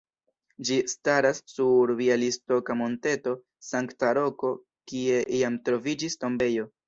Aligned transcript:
Ĝi 0.67 0.77
staras 0.91 1.41
sur 1.51 1.93
bjalistoka 1.99 2.77
monteto 2.79 3.35
Sankta 3.69 4.09
Roko 4.19 4.51
kie 4.93 5.23
iam 5.41 5.61
troviĝis 5.69 6.17
tombejo. 6.25 6.67